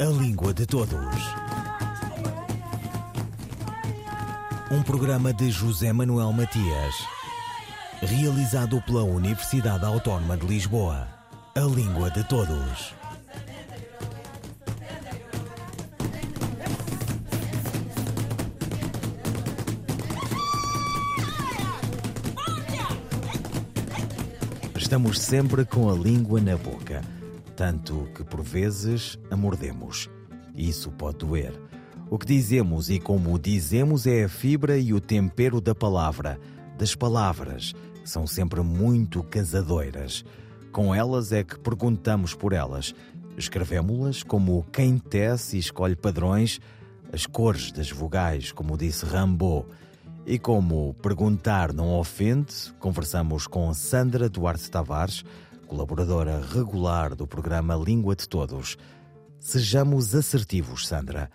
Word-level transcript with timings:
A 0.00 0.04
Língua 0.04 0.54
de 0.54 0.64
Todos. 0.64 0.94
Um 4.70 4.80
programa 4.84 5.32
de 5.32 5.50
José 5.50 5.92
Manuel 5.92 6.32
Matias, 6.32 6.94
realizado 8.00 8.80
pela 8.82 9.02
Universidade 9.02 9.84
Autónoma 9.84 10.36
de 10.36 10.46
Lisboa. 10.46 11.08
A 11.56 11.60
Língua 11.62 12.10
de 12.10 12.22
Todos. 12.22 12.94
Estamos 24.76 25.18
sempre 25.18 25.64
com 25.64 25.90
a 25.90 25.94
língua 25.94 26.40
na 26.40 26.56
boca, 26.56 27.02
tanto 27.58 28.08
que 28.14 28.22
por 28.22 28.40
vezes 28.40 29.18
a 29.32 29.36
mordemos. 29.36 30.08
Isso 30.54 30.92
pode 30.92 31.18
doer. 31.18 31.52
O 32.08 32.16
que 32.16 32.24
dizemos 32.24 32.88
e 32.88 33.00
como 33.00 33.36
dizemos 33.36 34.06
é 34.06 34.22
a 34.22 34.28
fibra 34.28 34.78
e 34.78 34.94
o 34.94 35.00
tempero 35.00 35.60
da 35.60 35.74
palavra, 35.74 36.38
das 36.78 36.94
palavras, 36.94 37.74
que 38.00 38.08
são 38.08 38.28
sempre 38.28 38.60
muito 38.60 39.24
casadoiras. 39.24 40.24
Com 40.70 40.94
elas 40.94 41.32
é 41.32 41.42
que 41.42 41.58
perguntamos 41.58 42.32
por 42.32 42.52
elas. 42.52 42.94
Escrevemos-las 43.36 44.22
como 44.22 44.64
quem 44.72 44.96
tece 44.96 45.56
e 45.56 45.58
escolhe 45.58 45.96
padrões, 45.96 46.60
as 47.12 47.26
cores 47.26 47.72
das 47.72 47.90
vogais, 47.90 48.52
como 48.52 48.78
disse 48.78 49.04
Rambaud. 49.04 49.66
E 50.24 50.38
como 50.38 50.94
perguntar 51.02 51.72
não 51.72 51.98
ofende, 51.98 52.72
conversamos 52.78 53.48
com 53.48 53.74
Sandra 53.74 54.28
Duarte 54.28 54.70
Tavares, 54.70 55.24
colaboradora 55.68 56.40
regular 56.40 57.14
do 57.14 57.26
programa 57.26 57.76
Língua 57.76 58.16
de 58.16 58.26
Todos. 58.26 58.78
Sejamos 59.38 60.14
assertivos, 60.14 60.88
Sandra. 60.88 61.30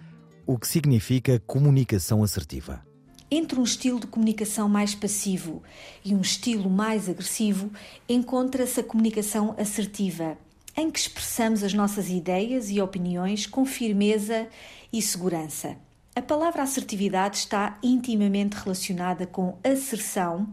O 0.45 0.57
que 0.57 0.67
significa 0.67 1.39
comunicação 1.45 2.23
assertiva? 2.23 2.83
Entre 3.29 3.59
um 3.59 3.63
estilo 3.63 3.99
de 3.99 4.07
comunicação 4.07 4.67
mais 4.67 4.95
passivo 4.95 5.61
e 6.03 6.15
um 6.15 6.21
estilo 6.21 6.67
mais 6.67 7.07
agressivo, 7.07 7.71
encontra-se 8.09 8.79
a 8.79 8.83
comunicação 8.83 9.55
assertiva, 9.57 10.35
em 10.75 10.89
que 10.89 10.99
expressamos 10.99 11.63
as 11.63 11.73
nossas 11.73 12.09
ideias 12.09 12.71
e 12.71 12.81
opiniões 12.81 13.45
com 13.45 13.63
firmeza 13.65 14.47
e 14.91 14.99
segurança. 15.01 15.77
A 16.15 16.21
palavra 16.21 16.63
assertividade 16.63 17.37
está 17.37 17.77
intimamente 17.83 18.55
relacionada 18.55 19.27
com 19.27 19.57
asserção, 19.63 20.51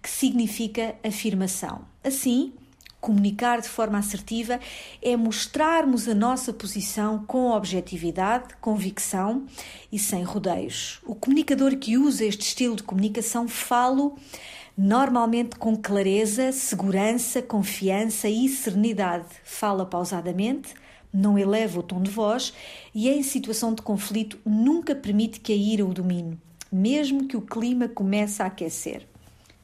que 0.00 0.08
significa 0.08 0.94
afirmação. 1.04 1.84
Assim, 2.02 2.52
comunicar 3.00 3.60
de 3.60 3.68
forma 3.68 3.98
assertiva 3.98 4.58
é 5.02 5.16
mostrarmos 5.16 6.08
a 6.08 6.14
nossa 6.14 6.52
posição 6.52 7.24
com 7.26 7.50
objetividade, 7.50 8.54
convicção 8.60 9.46
e 9.92 9.98
sem 9.98 10.22
rodeios. 10.22 11.00
O 11.04 11.14
comunicador 11.14 11.76
que 11.76 11.96
usa 11.96 12.24
este 12.24 12.42
estilo 12.42 12.76
de 12.76 12.82
comunicação 12.82 13.46
fala 13.46 14.12
normalmente 14.76 15.56
com 15.56 15.76
clareza, 15.76 16.52
segurança, 16.52 17.40
confiança 17.40 18.28
e 18.28 18.48
serenidade. 18.48 19.26
Fala 19.44 19.86
pausadamente 19.86 20.74
não 21.16 21.38
eleva 21.38 21.80
o 21.80 21.82
tom 21.82 22.02
de 22.02 22.10
voz 22.10 22.52
e, 22.94 23.08
em 23.08 23.22
situação 23.22 23.74
de 23.74 23.82
conflito, 23.82 24.38
nunca 24.44 24.94
permite 24.94 25.40
que 25.40 25.52
a 25.52 25.56
ira 25.56 25.84
o 25.84 25.94
domine, 25.94 26.38
mesmo 26.70 27.26
que 27.26 27.36
o 27.36 27.40
clima 27.40 27.88
comece 27.88 28.42
a 28.42 28.46
aquecer. 28.46 29.06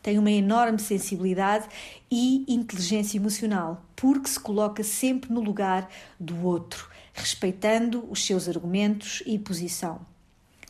Tem 0.02 0.18
uma 0.18 0.30
enorme 0.30 0.80
sensibilidade 0.80 1.68
e 2.10 2.44
inteligência 2.52 3.16
emocional, 3.16 3.84
porque 3.94 4.28
se 4.28 4.40
coloca 4.40 4.82
sempre 4.82 5.32
no 5.32 5.40
lugar 5.40 5.88
do 6.18 6.44
outro, 6.44 6.90
respeitando 7.12 8.04
os 8.10 8.26
seus 8.26 8.48
argumentos 8.48 9.22
e 9.24 9.38
posição. 9.38 10.00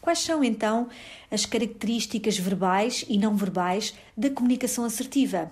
Quais 0.03 0.19
são 0.19 0.44
então 0.44 0.88
as 1.30 1.47
características 1.47 2.36
verbais 2.36 3.04
e 3.09 3.16
não 3.16 3.37
verbais 3.37 3.94
da 4.16 4.28
comunicação 4.28 4.84
assertiva? 4.84 5.50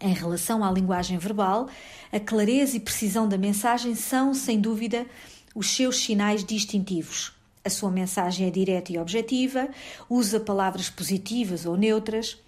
Em 0.00 0.14
relação 0.14 0.64
à 0.64 0.72
linguagem 0.72 1.18
verbal, 1.18 1.68
a 2.10 2.18
clareza 2.18 2.76
e 2.76 2.80
precisão 2.80 3.28
da 3.28 3.36
mensagem 3.36 3.94
são, 3.94 4.32
sem 4.32 4.58
dúvida, 4.58 5.06
os 5.54 5.68
seus 5.76 6.02
sinais 6.02 6.42
distintivos. 6.42 7.32
A 7.62 7.68
sua 7.68 7.90
mensagem 7.90 8.46
é 8.46 8.50
direta 8.50 8.90
e 8.90 8.98
objetiva, 8.98 9.68
usa 10.08 10.40
palavras 10.40 10.88
positivas 10.88 11.66
ou 11.66 11.76
neutras, 11.76 12.38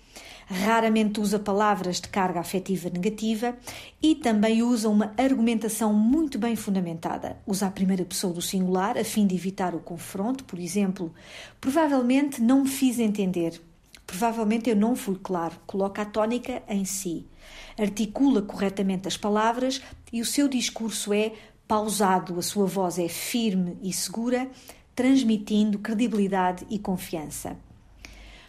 raramente 0.46 1.20
usa 1.20 1.38
palavras 1.38 2.00
de 2.00 2.08
carga 2.08 2.40
afetiva 2.40 2.90
negativa 2.90 3.56
e 4.02 4.14
também 4.14 4.62
usa 4.62 4.88
uma 4.88 5.12
argumentação 5.16 5.92
muito 5.92 6.38
bem 6.38 6.56
fundamentada. 6.56 7.36
Usa 7.46 7.66
a 7.66 7.70
primeira 7.70 8.04
pessoa 8.04 8.32
do 8.32 8.42
singular 8.42 8.98
a 8.98 9.04
fim 9.04 9.26
de 9.26 9.34
evitar 9.34 9.74
o 9.74 9.80
confronto, 9.80 10.44
por 10.44 10.58
exemplo, 10.58 11.12
provavelmente 11.60 12.40
não 12.40 12.62
me 12.62 12.68
fiz 12.68 12.98
entender. 12.98 13.60
Provavelmente 14.06 14.68
eu 14.68 14.76
não 14.76 14.94
fui 14.94 15.18
claro. 15.22 15.56
Coloca 15.66 16.02
a 16.02 16.06
tónica 16.06 16.62
em 16.68 16.84
si 16.84 17.26
articula 17.78 18.42
corretamente 18.42 19.08
as 19.08 19.16
palavras 19.16 19.80
e 20.12 20.20
o 20.20 20.26
seu 20.26 20.48
discurso 20.48 21.12
é 21.12 21.32
pausado, 21.66 22.38
a 22.38 22.42
sua 22.42 22.66
voz 22.66 22.98
é 22.98 23.08
firme 23.08 23.78
e 23.82 23.92
segura, 23.92 24.48
transmitindo 24.94 25.78
credibilidade 25.78 26.66
e 26.68 26.78
confiança. 26.78 27.56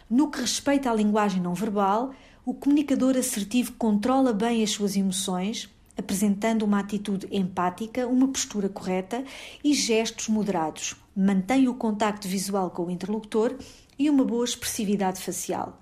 No 0.08 0.30
que 0.30 0.40
respeita 0.40 0.90
à 0.90 0.94
linguagem 0.94 1.40
não 1.40 1.54
verbal, 1.54 2.12
o 2.44 2.52
comunicador 2.52 3.16
assertivo 3.16 3.72
controla 3.72 4.32
bem 4.32 4.62
as 4.62 4.70
suas 4.70 4.96
emoções, 4.96 5.70
apresentando 5.96 6.62
uma 6.62 6.80
atitude 6.80 7.26
empática, 7.30 8.06
uma 8.06 8.28
postura 8.28 8.68
correta 8.68 9.24
e 9.62 9.72
gestos 9.72 10.28
moderados. 10.28 10.94
Mantém 11.16 11.68
o 11.68 11.74
contacto 11.74 12.28
visual 12.28 12.70
com 12.70 12.86
o 12.86 12.90
interlocutor 12.90 13.56
e 13.98 14.10
uma 14.10 14.24
boa 14.24 14.44
expressividade 14.44 15.22
facial. 15.22 15.80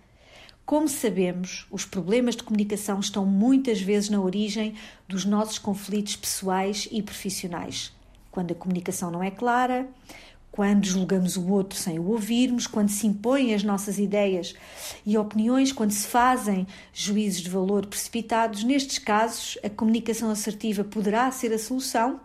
Como 0.65 0.89
sabemos, 0.89 1.67
os 1.71 1.85
problemas 1.85 2.37
de 2.37 2.45
comunicação 2.45 3.01
estão 3.01 3.27
muitas 3.27 3.81
vezes 3.81 4.09
na 4.09 4.21
origem 4.21 4.75
dos 5.09 5.25
nossos 5.25 5.59
conflitos 5.59 6.15
pessoais 6.15 6.89
e 6.93 7.03
profissionais. 7.03 7.93
Quando 8.31 8.53
a 8.53 8.55
comunicação 8.55 9.11
não 9.11 9.23
é 9.23 9.31
clara, 9.31 9.89
quando 10.53 10.85
julgamos 10.85 11.39
o 11.39 11.49
outro 11.49 11.79
sem 11.79 11.99
o 11.99 12.09
ouvirmos, 12.11 12.67
quando 12.67 12.91
se 12.91 13.07
impõem 13.07 13.55
as 13.55 13.65
nossas 13.65 13.99
ideias 13.99 14.55
e 15.05 15.17
opiniões, 15.17 15.73
quando 15.73 15.93
se 15.93 16.07
fazem 16.07 16.67
juízos 16.93 17.41
de 17.41 17.49
valor 17.49 17.87
precipitados, 17.87 18.63
nestes 18.63 18.99
casos 18.99 19.57
a 19.65 19.71
comunicação 19.71 20.31
assertiva 20.31 20.85
poderá 20.85 21.31
ser 21.31 21.55
a 21.55 21.59
solução? 21.59 22.21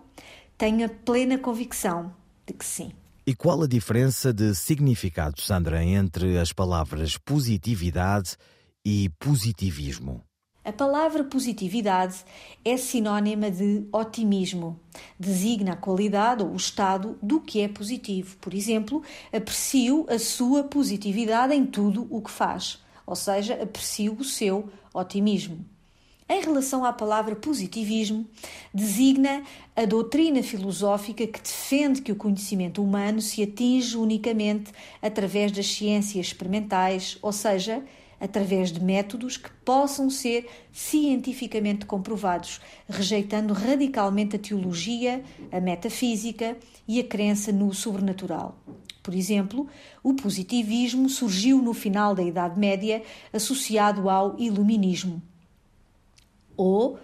Tenha 0.57 0.89
plena 0.89 1.37
convicção 1.37 2.13
de 2.45 2.53
que 2.53 2.65
sim. 2.65 2.91
E 3.25 3.33
qual 3.33 3.61
a 3.63 3.67
diferença 3.67 4.33
de 4.33 4.53
significado, 4.53 5.39
Sandra, 5.41 5.83
entre 5.83 6.37
as 6.37 6.51
palavras 6.51 7.17
positividade 7.17 8.35
e 8.83 9.09
positivismo? 9.19 10.26
A 10.67 10.73
palavra 10.73 11.23
positividade 11.23 12.25
é 12.65 12.75
sinónima 12.75 13.49
de 13.49 13.87
otimismo. 13.89 14.77
Designa 15.17 15.71
a 15.71 15.75
qualidade 15.77 16.43
ou 16.43 16.49
o 16.49 16.57
estado 16.57 17.17
do 17.23 17.39
que 17.39 17.61
é 17.61 17.69
positivo. 17.69 18.35
Por 18.41 18.53
exemplo, 18.53 19.01
aprecio 19.31 20.05
a 20.09 20.19
sua 20.19 20.65
positividade 20.65 21.53
em 21.53 21.65
tudo 21.65 22.05
o 22.09 22.21
que 22.21 22.29
faz, 22.29 22.83
ou 23.05 23.15
seja, 23.15 23.53
aprecio 23.63 24.17
o 24.19 24.25
seu 24.25 24.67
otimismo. 24.93 25.65
Em 26.27 26.41
relação 26.41 26.83
à 26.83 26.91
palavra 26.91 27.33
positivismo, 27.33 28.27
designa 28.73 29.43
a 29.73 29.85
doutrina 29.85 30.43
filosófica 30.43 31.25
que 31.25 31.41
defende 31.41 32.01
que 32.01 32.11
o 32.11 32.17
conhecimento 32.17 32.83
humano 32.83 33.21
se 33.21 33.41
atinge 33.41 33.95
unicamente 33.95 34.73
através 35.01 35.49
das 35.49 35.67
ciências 35.67 36.27
experimentais, 36.27 37.17
ou 37.21 37.31
seja, 37.31 37.81
através 38.19 38.71
de 38.71 38.83
métodos 38.83 39.37
que 39.37 39.49
possam 39.63 40.09
ser 40.09 40.47
cientificamente 40.71 41.85
comprovados, 41.85 42.59
rejeitando 42.87 43.53
radicalmente 43.53 44.35
a 44.35 44.39
teologia, 44.39 45.23
a 45.51 45.59
metafísica 45.59 46.57
e 46.87 46.99
a 46.99 47.03
crença 47.03 47.51
no 47.51 47.73
sobrenatural. 47.73 48.57
Por 49.03 49.13
exemplo, 49.13 49.67
o 50.03 50.13
positivismo 50.13 51.07
surgiu 51.07 51.61
no 51.61 51.73
final 51.73 52.13
da 52.13 52.23
Idade 52.23 52.59
Média 52.59 53.01
associado 53.31 54.09
ao 54.09 54.37
iluminismo 54.37 55.21
ou 56.57 56.99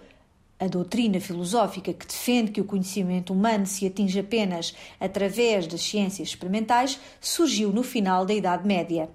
a 0.58 0.66
doutrina 0.66 1.20
filosófica 1.20 1.92
que 1.92 2.06
defende 2.06 2.50
que 2.50 2.60
o 2.60 2.64
conhecimento 2.64 3.32
humano 3.32 3.66
se 3.66 3.86
atinge 3.86 4.18
apenas 4.18 4.74
através 5.00 5.66
das 5.66 5.82
ciências 5.82 6.28
experimentais 6.28 6.98
surgiu 7.20 7.70
no 7.72 7.82
final 7.82 8.26
da 8.26 8.34
Idade 8.34 8.66
Média. 8.66 9.08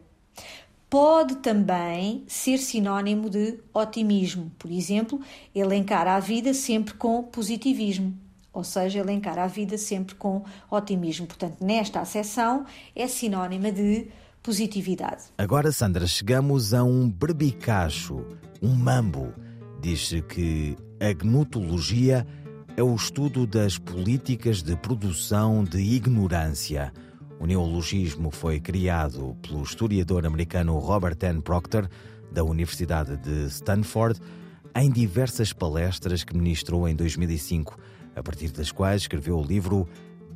Pode 0.90 1.36
também 1.36 2.24
ser 2.28 2.58
sinónimo 2.58 3.30
de 3.30 3.60
otimismo, 3.74 4.52
por 4.58 4.72
exemplo, 4.72 5.22
elencar 5.54 6.08
a 6.08 6.20
vida 6.20 6.54
sempre 6.54 6.96
com 6.96 7.22
positivismo, 7.24 8.18
ou 8.52 8.64
seja, 8.64 9.00
elencar 9.00 9.38
a 9.38 9.48
vida 9.48 9.78
sempre 9.78 10.16
com 10.16 10.44
otimismo. 10.70 11.28
Portanto, 11.28 11.58
nesta 11.62 12.00
acessão 12.00 12.66
é 12.96 13.08
sinónima 13.08 13.72
de 13.72 14.08
positividade. 14.42 15.26
Agora, 15.38 15.72
Sandra, 15.72 16.08
chegamos 16.08 16.74
a 16.74 16.84
um 16.84 17.08
berbicacho, 17.08 18.26
um 18.62 18.74
mambo 18.74 19.32
Diz-se 19.82 20.22
que 20.22 20.78
a 21.00 21.14
gnotologia 21.14 22.28
é 22.76 22.84
o 22.84 22.94
estudo 22.94 23.48
das 23.48 23.78
políticas 23.78 24.62
de 24.62 24.76
produção 24.76 25.64
de 25.64 25.80
ignorância. 25.80 26.92
O 27.40 27.46
neologismo 27.46 28.32
foi 28.32 28.60
criado 28.60 29.38
pelo 29.42 29.64
historiador 29.64 30.26
americano 30.26 30.78
Robert 30.78 31.18
N. 31.22 31.42
Proctor, 31.42 31.90
da 32.30 32.44
Universidade 32.44 33.16
de 33.16 33.46
Stanford, 33.46 34.20
em 34.76 34.92
diversas 34.92 35.54
palestras 35.54 36.24
que 36.24 36.36
ministrou 36.36 36.88
em 36.88 36.96
2005, 36.96 37.80
a 38.14 38.22
partir 38.22 38.52
das 38.52 38.74
quais 38.74 39.04
escreveu 39.04 39.40
o 39.40 39.44
livro 39.44 39.88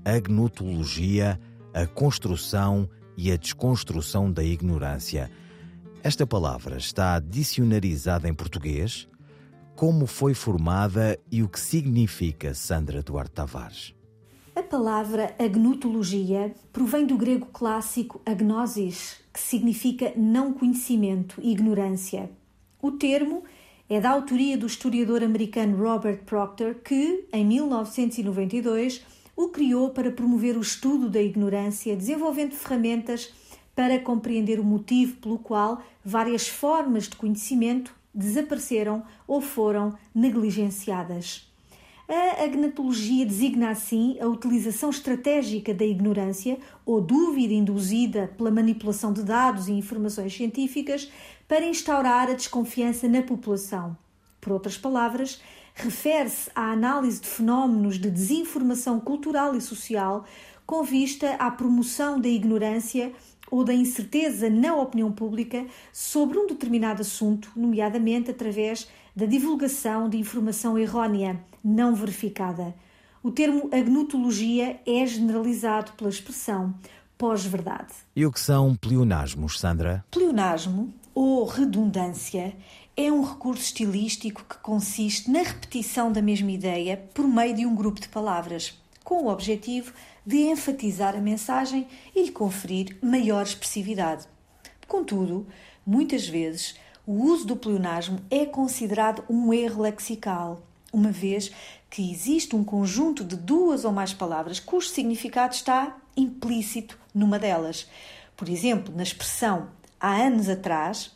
Agnotologia, 0.05 1.39
a 1.73 1.85
construção 1.85 2.89
e 3.17 3.31
a 3.31 3.37
desconstrução 3.37 4.31
da 4.31 4.43
ignorância. 4.43 5.29
Esta 6.01 6.25
palavra 6.25 6.77
está 6.77 7.19
dicionarizada 7.19 8.29
em 8.29 8.33
português? 8.33 9.07
Como 9.75 10.05
foi 10.05 10.33
formada 10.33 11.19
e 11.31 11.43
o 11.43 11.49
que 11.49 11.59
significa 11.59 12.53
Sandra 12.53 13.03
Duarte 13.03 13.31
Tavares? 13.31 13.93
A 14.55 14.61
palavra 14.61 15.33
agnotologia 15.39 16.53
provém 16.71 17.07
do 17.07 17.17
grego 17.17 17.47
clássico 17.47 18.21
agnosis, 18.23 19.15
que 19.33 19.39
significa 19.39 20.13
não 20.15 20.53
conhecimento, 20.53 21.41
ignorância. 21.41 22.29
O 22.79 22.91
termo 22.91 23.43
é 23.89 23.99
da 23.99 24.11
autoria 24.11 24.55
do 24.55 24.67
historiador 24.67 25.23
americano 25.23 25.75
Robert 25.83 26.19
Proctor, 26.23 26.75
que, 26.75 27.25
em 27.33 27.43
1992, 27.43 29.03
o 29.35 29.47
criou 29.47 29.89
para 29.89 30.11
promover 30.11 30.55
o 30.55 30.61
estudo 30.61 31.09
da 31.09 31.19
ignorância, 31.19 31.95
desenvolvendo 31.95 32.53
ferramentas 32.53 33.33
para 33.75 33.97
compreender 33.97 34.59
o 34.59 34.63
motivo 34.63 35.15
pelo 35.15 35.39
qual 35.39 35.81
várias 36.05 36.47
formas 36.47 37.09
de 37.09 37.15
conhecimento 37.15 37.91
desapareceram 38.13 39.03
ou 39.27 39.41
foram 39.41 39.97
negligenciadas. 40.13 41.51
A 42.07 42.43
agnatologia 42.43 43.25
designa 43.25 43.69
assim 43.69 44.17
a 44.19 44.27
utilização 44.27 44.89
estratégica 44.89 45.73
da 45.73 45.85
ignorância 45.85 46.57
ou 46.85 46.99
dúvida 46.99 47.53
induzida 47.53 48.33
pela 48.37 48.51
manipulação 48.51 49.13
de 49.13 49.23
dados 49.23 49.69
e 49.69 49.71
informações 49.71 50.35
científicas 50.35 51.09
para 51.47 51.65
instaurar 51.65 52.29
a 52.29 52.33
desconfiança 52.33 53.07
na 53.07 53.21
população. 53.21 53.95
Por 54.41 54.51
outras 54.51 54.77
palavras, 54.77 55.41
refere-se 55.73 56.51
à 56.53 56.71
análise 56.71 57.21
de 57.21 57.27
fenómenos 57.27 57.97
de 57.97 58.11
desinformação 58.11 58.99
cultural 58.99 59.55
e 59.55 59.61
social 59.61 60.25
com 60.65 60.83
vista 60.83 61.35
à 61.35 61.49
promoção 61.49 62.19
da 62.19 62.27
ignorância 62.27 63.13
ou 63.49 63.63
da 63.63 63.73
incerteza 63.73 64.49
na 64.49 64.75
opinião 64.75 65.11
pública 65.11 65.65
sobre 65.93 66.37
um 66.37 66.47
determinado 66.47 67.01
assunto, 67.01 67.49
nomeadamente 67.55 68.29
através 68.29 68.89
da 69.15 69.25
divulgação 69.25 70.09
de 70.09 70.17
informação 70.17 70.77
errónea, 70.77 71.39
não 71.63 71.95
verificada. 71.95 72.75
O 73.23 73.31
termo 73.31 73.69
agnotologia 73.71 74.81
é 74.85 75.05
generalizado 75.05 75.93
pela 75.93 76.09
expressão 76.09 76.75
pós-verdade. 77.17 77.93
E 78.15 78.25
o 78.25 78.31
que 78.31 78.39
são 78.39 78.75
pleonasmos, 78.75 79.59
Sandra? 79.59 80.03
Pleonasmo, 80.11 80.93
ou 81.15 81.45
redundância, 81.45 82.53
é 82.97 83.11
um 83.11 83.23
recurso 83.23 83.63
estilístico 83.63 84.43
que 84.43 84.57
consiste 84.57 85.31
na 85.31 85.39
repetição 85.39 86.11
da 86.11 86.21
mesma 86.21 86.51
ideia 86.51 86.97
por 87.13 87.27
meio 87.27 87.55
de 87.55 87.65
um 87.65 87.73
grupo 87.73 88.01
de 88.01 88.09
palavras, 88.09 88.77
com 89.03 89.23
o 89.23 89.29
objetivo 89.29 89.93
de 90.25 90.37
enfatizar 90.37 91.15
a 91.15 91.21
mensagem 91.21 91.87
e 92.15 92.23
lhe 92.23 92.31
conferir 92.31 92.97
maior 93.01 93.43
expressividade. 93.43 94.25
Contudo, 94.87 95.47
muitas 95.85 96.27
vezes 96.27 96.75
o 97.05 97.23
uso 97.23 97.45
do 97.45 97.55
pleonasmo 97.55 98.19
é 98.29 98.45
considerado 98.45 99.23
um 99.29 99.53
erro 99.53 99.81
lexical, 99.81 100.61
uma 100.93 101.11
vez 101.11 101.51
que 101.89 102.11
existe 102.11 102.55
um 102.55 102.63
conjunto 102.63 103.23
de 103.23 103.35
duas 103.35 103.83
ou 103.83 103.91
mais 103.91 104.13
palavras 104.13 104.59
cujo 104.59 104.87
significado 104.87 105.55
está 105.55 105.97
implícito 106.15 106.97
numa 107.13 107.39
delas. 107.39 107.87
Por 108.37 108.47
exemplo, 108.47 108.95
na 108.95 109.03
expressão 109.03 109.69
há 109.99 110.15
anos 110.15 110.47
atrás, 110.47 111.11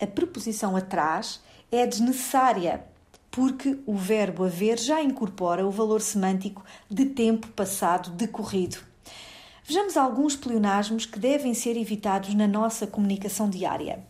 a 0.00 0.06
preposição 0.06 0.76
atrás 0.76 1.40
é 1.70 1.86
desnecessária 1.86 2.84
porque 3.30 3.78
o 3.86 3.94
verbo 3.94 4.44
haver 4.44 4.78
já 4.78 5.00
incorpora 5.00 5.64
o 5.66 5.70
valor 5.70 6.00
semântico 6.00 6.64
de 6.90 7.06
tempo 7.06 7.46
passado 7.48 8.10
decorrido. 8.10 8.78
Vejamos 9.64 9.96
alguns 9.96 10.34
pleonasmos 10.34 11.06
que 11.06 11.18
devem 11.18 11.54
ser 11.54 11.76
evitados 11.76 12.34
na 12.34 12.48
nossa 12.48 12.88
comunicação 12.88 13.48
diária. 13.48 14.04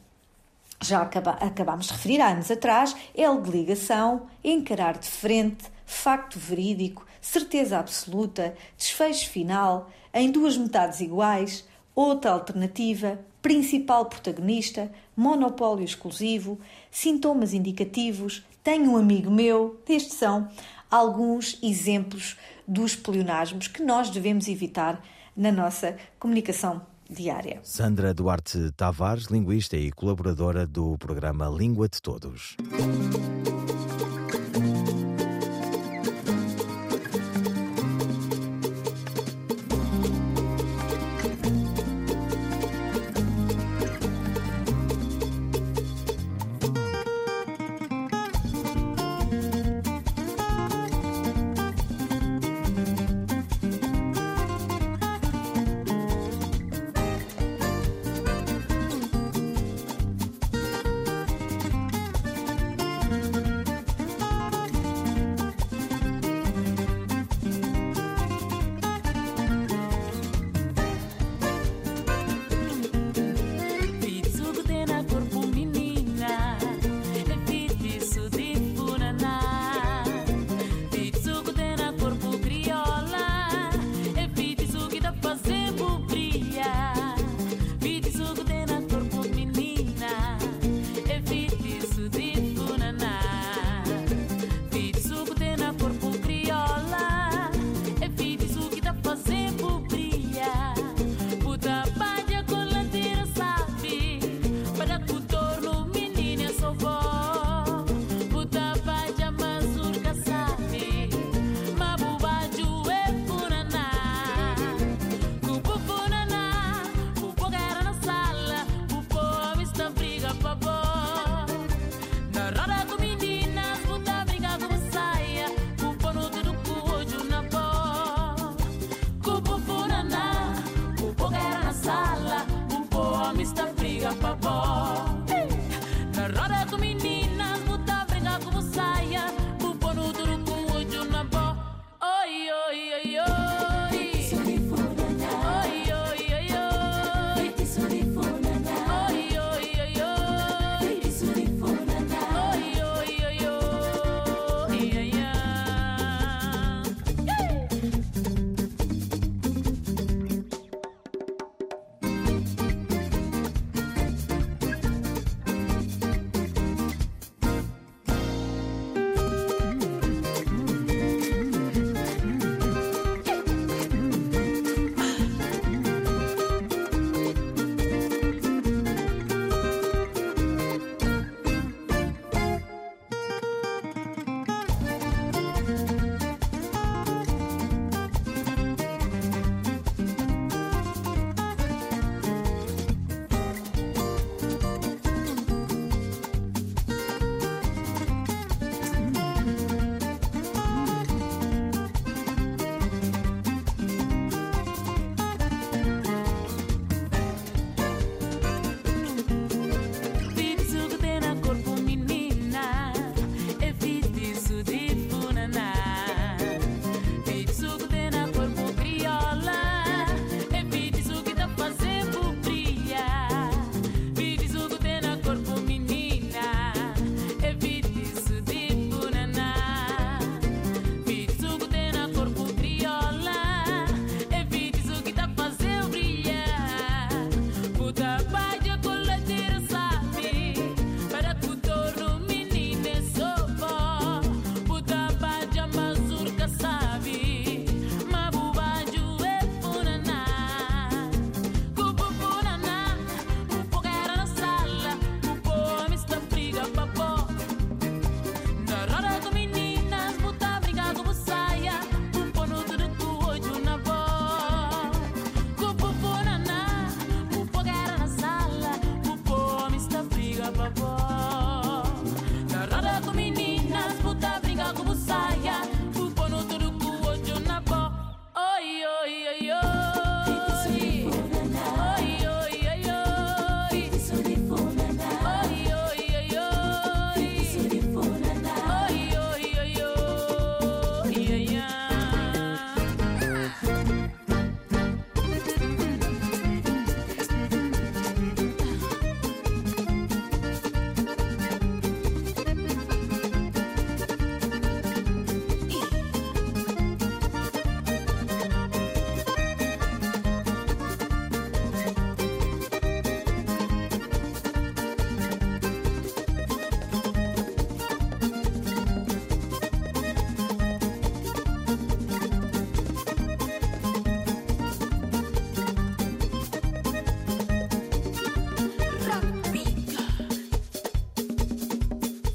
Já 0.82 1.03
acaba, 1.03 1.32
acabámos 1.32 1.87
de 1.87 1.93
referir 1.93 2.21
há 2.21 2.29
anos 2.29 2.50
atrás, 2.50 2.97
L 3.15 3.41
de 3.43 3.50
ligação, 3.50 4.27
encarar 4.43 4.99
de 4.99 5.06
frente, 5.06 5.65
facto 5.85 6.38
verídico, 6.38 7.06
certeza 7.21 7.79
absoluta, 7.79 8.55
desfecho 8.79 9.29
final, 9.29 9.91
em 10.15 10.31
duas 10.31 10.56
metades 10.56 11.00
iguais, 11.00 11.69
outra 11.94 12.32
alternativa, 12.32 13.21
principal 13.43 14.06
protagonista, 14.06 14.91
monopólio 15.15 15.85
exclusivo, 15.85 16.59
sintomas 16.91 17.53
indicativos, 17.53 18.44
tenho 18.62 18.93
um 18.93 18.97
amigo 18.97 19.31
meu. 19.31 19.81
Estes 19.88 20.15
são 20.15 20.49
alguns 20.91 21.59
exemplos 21.62 22.37
dos 22.67 22.97
pleonasmos 22.97 23.69
que 23.69 23.83
nós 23.83 24.11
devemos 24.11 24.49
evitar 24.49 25.03
na 25.37 25.53
nossa 25.53 25.97
comunicação 26.19 26.83
diária. 27.11 27.61
Sandra 27.62 28.15
Duarte 28.15 28.71
Tavares, 28.77 29.27
linguista 29.27 29.77
e 29.77 29.91
colaboradora 29.91 30.67
do 30.67 30.97
programa 30.97 31.49
Língua 31.49 31.89
de 31.89 32.01
Todos. 32.01 32.57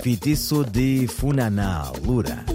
Fitiço 0.05 0.63
de 0.63 1.07
Funaná, 1.07 1.91
Lura. 2.03 2.45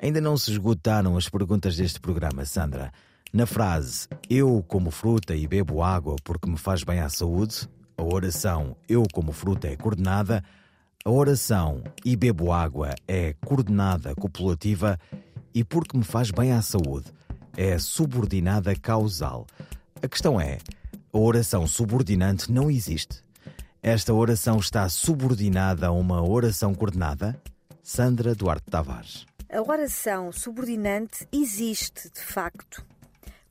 Ainda 0.00 0.20
não 0.20 0.36
se 0.38 0.52
esgotaram 0.52 1.16
as 1.16 1.28
perguntas 1.28 1.74
deste 1.74 1.98
programa, 1.98 2.44
Sandra. 2.44 2.92
Na 3.32 3.44
frase 3.44 4.06
Eu 4.30 4.64
como 4.68 4.92
fruta 4.92 5.34
e 5.34 5.48
bebo 5.48 5.82
água 5.82 6.14
porque 6.22 6.48
me 6.48 6.56
faz 6.56 6.84
bem 6.84 7.00
à 7.00 7.08
saúde, 7.08 7.68
a 7.98 8.04
oração 8.04 8.76
Eu 8.88 9.02
como 9.12 9.32
fruta 9.32 9.66
é 9.66 9.74
coordenada, 9.76 10.44
a 11.04 11.10
oração 11.10 11.82
E 12.04 12.14
bebo 12.14 12.52
água 12.52 12.94
é 13.08 13.34
coordenada 13.44 14.14
copulativa 14.14 14.96
e 15.52 15.64
porque 15.64 15.98
me 15.98 16.04
faz 16.04 16.30
bem 16.30 16.52
à 16.52 16.62
saúde 16.62 17.06
é 17.56 17.80
subordinada 17.80 18.76
causal. 18.76 19.48
A 20.00 20.06
questão 20.06 20.40
é: 20.40 20.58
a 21.12 21.18
oração 21.18 21.66
subordinante 21.66 22.52
não 22.52 22.70
existe. 22.70 23.24
Esta 23.84 24.14
oração 24.14 24.60
está 24.60 24.88
subordinada 24.88 25.88
a 25.88 25.90
uma 25.90 26.22
oração 26.22 26.72
coordenada? 26.72 27.36
Sandra 27.82 28.32
Duarte 28.32 28.70
Tavares. 28.70 29.26
A 29.52 29.60
oração 29.60 30.30
subordinante 30.30 31.26
existe, 31.32 32.08
de 32.08 32.20
facto, 32.20 32.86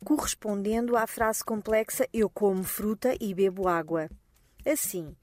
correspondendo 0.06 0.96
à 0.96 1.06
frase 1.06 1.44
complexa 1.44 2.08
Eu 2.14 2.30
como 2.30 2.64
fruta 2.64 3.14
e 3.20 3.34
bebo 3.34 3.68
água. 3.68 4.10
Assim, 4.66 5.14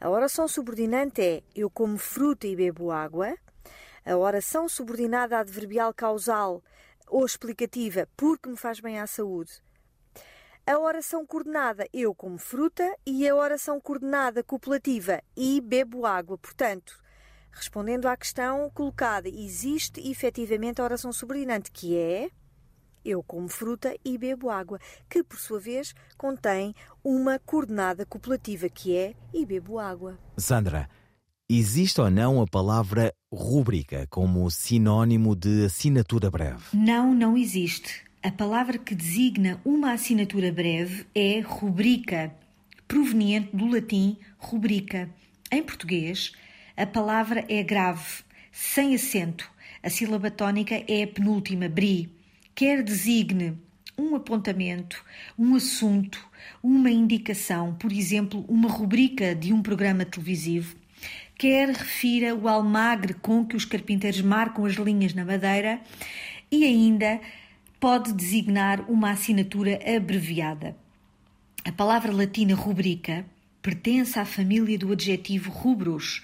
a 0.00 0.10
oração 0.10 0.48
subordinante 0.48 1.22
é 1.22 1.42
Eu 1.54 1.70
como 1.70 1.96
fruta 1.96 2.48
e 2.48 2.56
bebo 2.56 2.90
água. 2.90 3.36
A 4.04 4.16
oração 4.16 4.68
subordinada 4.68 5.38
adverbial 5.38 5.94
causal 5.94 6.60
ou 7.06 7.24
explicativa 7.24 8.08
porque 8.16 8.48
me 8.48 8.56
faz 8.56 8.80
bem 8.80 8.98
à 8.98 9.06
saúde. 9.06 9.64
A 10.68 10.80
oração 10.80 11.24
coordenada 11.24 11.86
eu 11.92 12.12
como 12.12 12.38
fruta 12.38 12.92
e 13.06 13.28
a 13.28 13.36
oração 13.36 13.80
coordenada 13.80 14.42
copulativa 14.42 15.22
e 15.36 15.60
bebo 15.60 16.04
água. 16.04 16.36
Portanto, 16.36 17.00
respondendo 17.52 18.06
à 18.06 18.16
questão 18.16 18.68
colocada, 18.70 19.28
existe 19.28 20.00
efetivamente 20.10 20.80
a 20.80 20.84
oração 20.84 21.12
subordinante, 21.12 21.70
que 21.70 21.96
é 21.96 22.30
eu 23.04 23.22
como 23.22 23.46
fruta 23.46 23.94
e 24.04 24.18
bebo 24.18 24.50
água, 24.50 24.80
que 25.08 25.22
por 25.22 25.38
sua 25.38 25.60
vez 25.60 25.94
contém 26.18 26.74
uma 27.04 27.38
coordenada 27.38 28.04
copulativa, 28.04 28.68
que 28.68 28.96
é 28.96 29.14
e 29.32 29.46
bebo 29.46 29.78
água. 29.78 30.18
Sandra, 30.36 30.90
existe 31.48 32.00
ou 32.00 32.10
não 32.10 32.42
a 32.42 32.46
palavra 32.46 33.14
rúbrica 33.32 34.04
como 34.10 34.50
sinónimo 34.50 35.36
de 35.36 35.66
assinatura 35.66 36.28
breve? 36.28 36.64
Não, 36.74 37.14
não 37.14 37.36
existe. 37.36 38.05
A 38.22 38.30
palavra 38.30 38.78
que 38.78 38.94
designa 38.94 39.60
uma 39.64 39.92
assinatura 39.92 40.50
breve 40.50 41.06
é 41.14 41.40
rubrica, 41.40 42.34
proveniente 42.88 43.54
do 43.54 43.66
latim 43.66 44.16
rubrica. 44.38 45.08
Em 45.50 45.62
português, 45.62 46.32
a 46.76 46.86
palavra 46.86 47.44
é 47.48 47.62
grave, 47.62 48.24
sem 48.50 48.94
acento. 48.94 49.48
A 49.82 49.88
sílaba 49.88 50.30
tónica 50.30 50.82
é 50.88 51.04
a 51.04 51.06
penúltima, 51.06 51.68
bri. 51.68 52.10
Quer 52.54 52.82
designe 52.82 53.56
um 53.96 54.14
apontamento, 54.14 55.04
um 55.38 55.54
assunto, 55.54 56.26
uma 56.62 56.90
indicação, 56.90 57.74
por 57.74 57.92
exemplo, 57.92 58.44
uma 58.48 58.68
rubrica 58.68 59.34
de 59.34 59.52
um 59.52 59.62
programa 59.62 60.04
televisivo, 60.04 60.76
quer 61.38 61.68
refira 61.68 62.34
o 62.34 62.48
almagre 62.48 63.14
com 63.14 63.44
que 63.44 63.56
os 63.56 63.64
carpinteiros 63.64 64.20
marcam 64.20 64.64
as 64.64 64.74
linhas 64.74 65.14
na 65.14 65.24
madeira 65.24 65.80
e 66.50 66.64
ainda 66.64 67.20
pode 67.86 68.12
designar 68.12 68.90
uma 68.90 69.12
assinatura 69.12 69.78
abreviada. 69.96 70.76
A 71.64 71.70
palavra 71.70 72.12
latina 72.12 72.52
rubrica 72.52 73.24
pertence 73.62 74.18
à 74.18 74.24
família 74.24 74.76
do 74.76 74.90
adjetivo 74.90 75.52
rubros, 75.52 76.20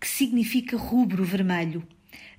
que 0.00 0.08
significa 0.08 0.74
rubro 0.74 1.22
vermelho. 1.22 1.86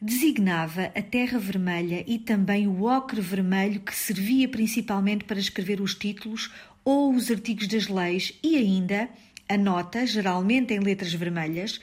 Designava 0.02 0.86
a 0.86 1.02
terra 1.04 1.38
vermelha 1.38 2.04
e 2.08 2.18
também 2.18 2.68
o 2.68 2.86
ocre 2.86 3.22
vermelho 3.22 3.80
que 3.80 3.96
servia 3.96 4.50
principalmente 4.50 5.24
para 5.24 5.38
escrever 5.38 5.80
os 5.80 5.94
títulos 5.94 6.52
ou 6.84 7.14
os 7.14 7.30
artigos 7.30 7.68
das 7.68 7.88
leis 7.88 8.34
e 8.42 8.58
ainda 8.58 9.08
a 9.48 9.56
nota, 9.56 10.04
geralmente 10.04 10.74
em 10.74 10.80
letras 10.80 11.14
vermelhas, 11.14 11.80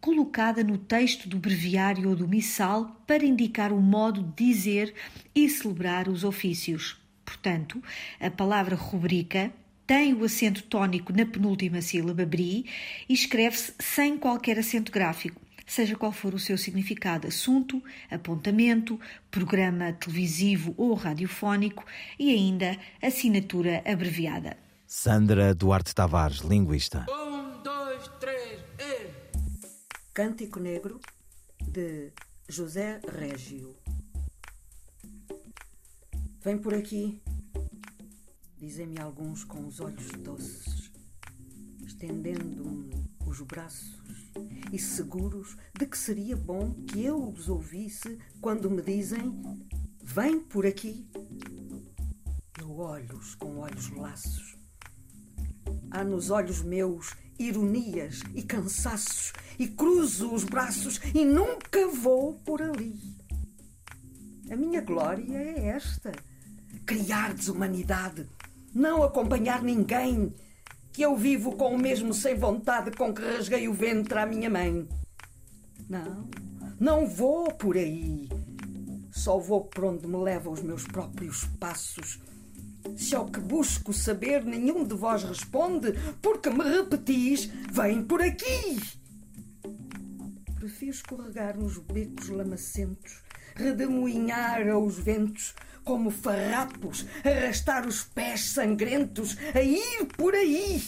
colocada 0.00 0.62
no 0.62 0.78
texto 0.78 1.28
do 1.28 1.38
breviário 1.38 2.08
ou 2.08 2.16
do 2.16 2.28
missal 2.28 3.02
para 3.06 3.24
indicar 3.24 3.72
o 3.72 3.80
modo 3.80 4.22
de 4.22 4.46
dizer 4.46 4.94
e 5.34 5.48
celebrar 5.48 6.08
os 6.08 6.24
ofícios. 6.24 6.96
Portanto, 7.24 7.82
a 8.20 8.30
palavra 8.30 8.74
rubrica 8.74 9.52
tem 9.86 10.14
o 10.14 10.24
acento 10.24 10.62
tónico 10.64 11.12
na 11.12 11.24
penúltima 11.24 11.80
sílaba 11.80 12.26
bri 12.26 12.66
e 13.08 13.14
escreve-se 13.14 13.74
sem 13.78 14.18
qualquer 14.18 14.58
acento 14.58 14.92
gráfico, 14.92 15.40
seja 15.66 15.96
qual 15.96 16.12
for 16.12 16.34
o 16.34 16.38
seu 16.38 16.58
significado, 16.58 17.26
assunto, 17.26 17.82
apontamento, 18.10 19.00
programa 19.30 19.92
televisivo 19.92 20.74
ou 20.76 20.94
radiofónico 20.94 21.84
e 22.18 22.30
ainda 22.30 22.76
assinatura 23.02 23.82
abreviada. 23.84 24.56
Sandra 24.86 25.54
Duarte 25.54 25.94
Tavares, 25.94 26.38
linguista. 26.38 27.06
Cântico 30.18 30.58
Negro, 30.58 30.98
de 31.62 32.12
José 32.48 33.00
Régio. 33.08 33.76
Vem 36.42 36.58
por 36.58 36.74
aqui, 36.74 37.22
dizem-me 38.56 38.98
alguns 38.98 39.44
com 39.44 39.64
os 39.64 39.78
olhos 39.78 40.08
doces, 40.18 40.90
estendendo-me 41.86 43.08
os 43.24 43.40
braços 43.42 44.32
e 44.72 44.78
seguros 44.80 45.56
de 45.78 45.86
que 45.86 45.96
seria 45.96 46.34
bom 46.34 46.74
que 46.88 47.04
eu 47.04 47.28
os 47.28 47.48
ouvisse 47.48 48.18
quando 48.40 48.68
me 48.68 48.82
dizem: 48.82 49.40
Vem 50.02 50.40
por 50.40 50.66
aqui. 50.66 51.08
Eu 52.60 52.76
olho-os 52.76 53.36
com 53.36 53.58
olhos 53.58 53.88
laços. 53.90 54.58
Há 55.92 56.02
nos 56.02 56.30
olhos 56.30 56.60
meus 56.60 57.14
ironias 57.38 58.22
e 58.34 58.42
cansaços 58.42 59.32
e 59.58 59.66
cruzo 59.68 60.32
os 60.32 60.44
braços 60.44 61.00
e 61.14 61.24
nunca 61.24 61.86
vou 61.88 62.34
por 62.44 62.60
ali. 62.60 62.98
A 64.50 64.56
minha 64.56 64.80
glória 64.80 65.36
é 65.36 65.68
esta: 65.68 66.12
criar 66.86 67.34
desumanidade, 67.34 68.28
não 68.74 69.02
acompanhar 69.02 69.62
ninguém, 69.62 70.34
que 70.92 71.02
eu 71.02 71.16
vivo 71.16 71.52
com 71.56 71.74
o 71.74 71.78
mesmo 71.78 72.12
sem 72.14 72.34
vontade 72.34 72.90
com 72.92 73.12
que 73.12 73.22
rasguei 73.22 73.68
o 73.68 73.74
ventre 73.74 74.18
à 74.18 74.26
minha 74.26 74.50
mãe. 74.50 74.88
Não, 75.88 76.28
não 76.80 77.06
vou 77.06 77.52
por 77.52 77.76
aí. 77.76 78.28
Só 79.10 79.38
vou 79.38 79.64
por 79.64 79.84
onde 79.84 80.06
me 80.06 80.16
levam 80.16 80.52
os 80.52 80.62
meus 80.62 80.84
próprios 80.84 81.44
passos. 81.58 82.20
Se 82.96 83.14
ao 83.14 83.26
que 83.26 83.40
busco 83.40 83.92
saber 83.92 84.44
nenhum 84.44 84.84
de 84.84 84.94
vós 84.94 85.22
responde, 85.22 85.92
porque 86.20 86.50
me 86.50 86.64
repetis, 86.64 87.50
vem 87.70 88.02
por 88.02 88.20
aqui 88.20 88.78
prefiro 90.68 90.90
escorregar 90.90 91.56
nos 91.56 91.78
becos 91.78 92.28
lamacentos, 92.28 93.22
redemoinhar 93.54 94.68
aos 94.68 94.98
ventos, 94.98 95.54
como 95.82 96.10
farrapos, 96.10 97.06
arrastar 97.24 97.86
os 97.86 98.02
pés 98.02 98.50
sangrentos, 98.50 99.36
a 99.54 99.62
ir 99.62 100.04
por 100.16 100.34
aí. 100.34 100.82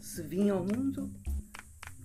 Se 0.00 0.22
vim 0.22 0.50
ao 0.50 0.62
mundo, 0.62 1.10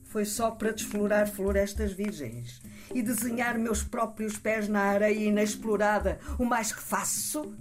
foi 0.06 0.24
só 0.24 0.52
para 0.52 0.72
desflorar 0.72 1.30
florestas 1.30 1.92
virgens 1.92 2.62
e 2.94 3.02
desenhar 3.02 3.58
meus 3.58 3.84
próprios 3.84 4.38
pés 4.38 4.70
na 4.70 4.84
areia 4.84 5.28
inexplorada. 5.28 6.20
O 6.40 6.46
mais 6.46 6.72
que 6.72 6.82
faço 6.82 7.54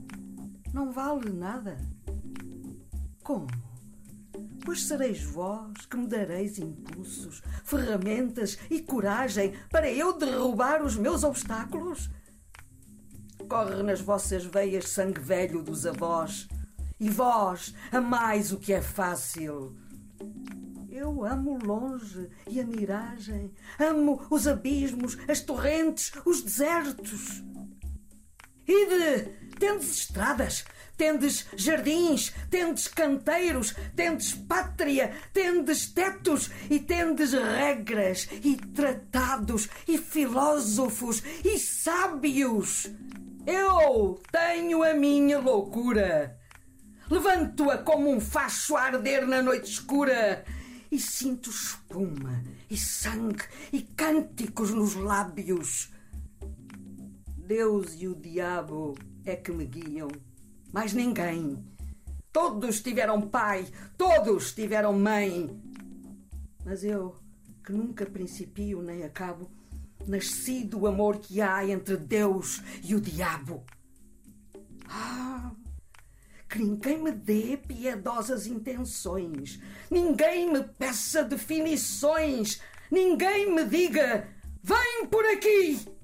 não 0.72 0.90
vale 0.90 1.30
nada. 1.30 1.76
Como? 3.22 3.46
pois 4.64 4.84
sereis 4.84 5.22
vós 5.22 5.86
que 5.86 5.96
me 5.96 6.06
dareis 6.06 6.58
impulsos, 6.58 7.42
ferramentas 7.64 8.58
e 8.70 8.80
coragem 8.80 9.54
para 9.70 9.90
eu 9.90 10.16
derrubar 10.16 10.82
os 10.82 10.96
meus 10.96 11.24
obstáculos? 11.24 12.10
Corre 13.48 13.82
nas 13.82 14.00
vossas 14.00 14.44
veias 14.44 14.88
sangue 14.88 15.20
velho 15.20 15.62
dos 15.62 15.84
avós, 15.84 16.48
e 16.98 17.10
vós 17.10 17.74
amais 17.90 18.52
o 18.52 18.58
que 18.58 18.72
é 18.72 18.80
fácil. 18.80 19.76
Eu 20.88 21.24
amo 21.24 21.58
longe 21.64 22.28
e 22.48 22.60
a 22.60 22.64
miragem, 22.64 23.52
amo 23.78 24.24
os 24.30 24.46
abismos, 24.46 25.18
as 25.28 25.40
torrentes, 25.40 26.12
os 26.24 26.42
desertos. 26.42 27.42
Ide, 28.72 29.28
tendes 29.58 29.90
estradas, 29.90 30.64
tendes 30.96 31.44
jardins, 31.54 32.32
tendes 32.50 32.88
canteiros, 32.88 33.74
tendes 33.94 34.32
pátria, 34.32 35.12
tendes 35.30 35.92
tetos 35.92 36.50
e 36.70 36.80
tendes 36.80 37.34
regras 37.34 38.28
e 38.42 38.56
tratados 38.56 39.68
e 39.86 39.98
filósofos 39.98 41.22
e 41.44 41.58
sábios. 41.58 42.90
Eu 43.46 44.18
tenho 44.32 44.82
a 44.82 44.94
minha 44.94 45.38
loucura. 45.38 46.38
Levanto-a 47.10 47.76
como 47.76 48.10
um 48.10 48.20
facho 48.20 48.74
a 48.74 48.84
arder 48.84 49.26
na 49.26 49.42
noite 49.42 49.70
escura 49.70 50.46
e 50.90 50.98
sinto 50.98 51.50
espuma 51.50 52.42
e 52.70 52.76
sangue 52.78 53.44
e 53.70 53.82
cânticos 53.82 54.70
nos 54.70 54.94
lábios. 54.94 55.91
Deus 57.54 58.00
e 58.00 58.08
o 58.08 58.14
diabo 58.14 58.96
é 59.26 59.36
que 59.36 59.52
me 59.52 59.66
guiam, 59.66 60.08
mais 60.72 60.94
ninguém. 60.94 61.62
Todos 62.32 62.80
tiveram 62.80 63.20
pai, 63.20 63.66
todos 63.98 64.54
tiveram 64.54 64.98
mãe. 64.98 65.50
Mas 66.64 66.82
eu, 66.82 67.14
que 67.62 67.70
nunca 67.70 68.06
principio 68.06 68.80
nem 68.80 69.02
acabo, 69.02 69.50
nasci 70.06 70.64
do 70.64 70.86
amor 70.86 71.18
que 71.18 71.42
há 71.42 71.68
entre 71.68 71.98
Deus 71.98 72.62
e 72.82 72.94
o 72.94 73.00
diabo. 73.02 73.62
Ah, 74.88 75.52
que 76.48 76.58
ninguém 76.58 77.02
me 77.02 77.12
dê 77.12 77.58
piedosas 77.58 78.46
intenções, 78.46 79.60
ninguém 79.90 80.50
me 80.50 80.64
peça 80.64 81.22
definições, 81.22 82.62
ninguém 82.90 83.54
me 83.54 83.66
diga: 83.66 84.26
vem 84.62 85.06
por 85.06 85.26
aqui! 85.26 86.00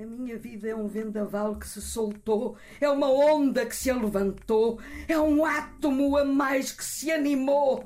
A 0.00 0.06
minha 0.06 0.38
vida 0.38 0.66
é 0.66 0.74
um 0.74 0.88
vendaval 0.88 1.56
que 1.56 1.68
se 1.68 1.82
soltou, 1.82 2.56
é 2.80 2.88
uma 2.88 3.10
onda 3.10 3.66
que 3.66 3.76
se 3.76 3.92
levantou, 3.92 4.80
é 5.06 5.20
um 5.20 5.44
átomo 5.44 6.16
a 6.16 6.24
mais 6.24 6.72
que 6.72 6.82
se 6.82 7.10
animou. 7.10 7.84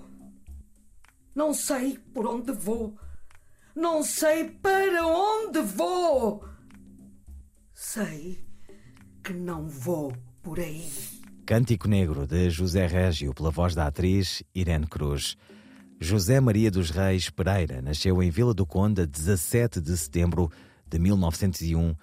Não 1.35 1.53
sei 1.53 1.99
por 2.15 2.25
onde 2.25 2.53
vou, 2.53 2.97
não 3.75 4.05
sei 4.05 4.49
para 4.49 5.05
onde 5.05 5.61
vou. 5.61 6.45
Sei 7.73 8.47
que 9.25 9.33
não 9.33 9.67
vou 9.67 10.13
por 10.41 10.61
aí. 10.61 10.89
Cântico 11.45 11.89
Negro 11.89 12.29
de 12.29 12.49
José 12.49 12.87
Régio, 12.87 13.35
pela 13.35 13.51
voz 13.51 13.75
da 13.75 13.89
atriz 13.89 14.41
Irene 14.55 14.87
Cruz. 14.87 15.37
José 15.99 16.39
Maria 16.39 16.71
dos 16.71 16.91
Reis 16.91 17.29
Pereira 17.29 17.83
nasceu 17.83 18.23
em 18.23 18.31
Vila 18.31 18.55
do 18.55 18.65
Conde 18.65 19.03
a 19.03 19.05
17 19.05 19.81
de 19.81 19.97
setembro 19.99 20.49
de 20.87 20.99
1901. 20.99 21.95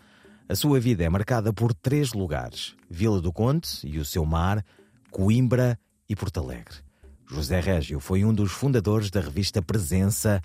A 0.48 0.56
sua 0.56 0.80
vida 0.80 1.04
é 1.04 1.10
marcada 1.10 1.54
por 1.54 1.74
três 1.74 2.14
lugares: 2.14 2.76
Vila 2.90 3.22
do 3.22 3.32
Conde 3.32 3.68
e 3.84 4.00
o 4.00 4.06
seu 4.06 4.26
mar, 4.26 4.66
Coimbra 5.10 5.80
e 6.08 6.16
Porto 6.16 6.40
Alegre. 6.40 6.76
José 7.26 7.60
Régio 7.60 8.00
foi 8.00 8.26
um 8.26 8.34
dos 8.34 8.52
fundadores 8.52 9.10
da 9.10 9.22
revista 9.22 9.62
Presença, 9.62 10.42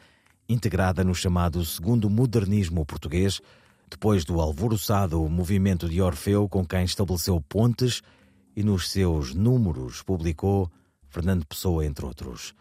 integrada 0.49 1.03
no 1.03 1.15
chamado 1.15 1.65
Segundo 1.65 2.09
Modernismo 2.09 2.87
Português, 2.87 3.41
depois 3.91 4.25
do 4.25 4.41
alvoroçado 4.41 5.29
movimento 5.29 5.89
de 5.89 6.01
Orfeu 6.01 6.49
com 6.49 6.65
quem 6.65 6.85
estabeleceu 6.85 7.41
pontes 7.41 8.03
e 8.55 8.63
nos 8.63 8.91
seus 8.91 9.35
números 9.35 10.03
publicou 10.03 10.71
Fernando 11.09 11.47
Pessoa, 11.47 11.85
entre 11.85 12.05
outros. 12.05 12.55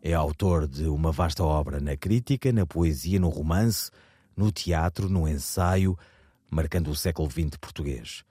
É 0.00 0.12
autor 0.12 0.66
de 0.66 0.84
uma 0.84 1.12
vasta 1.12 1.44
obra 1.44 1.80
na 1.80 1.96
crítica, 1.96 2.52
na 2.52 2.66
poesia, 2.66 3.20
no 3.20 3.28
romance, 3.28 3.90
no 4.36 4.50
teatro, 4.52 5.08
no 5.08 5.28
ensaio, 5.28 5.98
marcando 6.50 6.90
o 6.90 6.96
século 6.96 7.30
XX 7.30 7.56
português. 7.60 8.24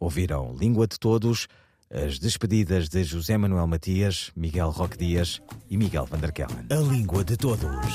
Ouviram 0.00 0.54
Língua 0.54 0.86
de 0.86 0.98
Todos, 0.98 1.48
as 1.90 2.18
despedidas 2.18 2.88
de 2.88 3.02
José 3.02 3.38
Manuel 3.38 3.66
Matias, 3.66 4.30
Miguel 4.36 4.70
Roque 4.70 4.96
Dias 4.98 5.40
e 5.70 5.76
Miguel 5.76 6.06
van 6.06 6.18
der 6.18 6.32
Kellen. 6.32 6.66
A 6.70 6.74
Língua 6.74 7.24
de 7.24 7.36
Todos. 7.36 7.94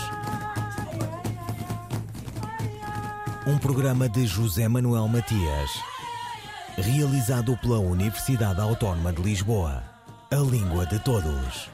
Um 3.46 3.58
programa 3.58 4.08
de 4.10 4.26
José 4.26 4.68
Manuel 4.68 5.08
Matias, 5.08 5.72
realizado 6.78 7.58
pela 7.58 7.80
Universidade 7.80 8.60
Autónoma 8.62 9.12
de 9.12 9.22
Lisboa. 9.22 9.84
A 10.32 10.38
Língua 10.38 10.86
de 10.86 10.98
Todos. 11.00 11.70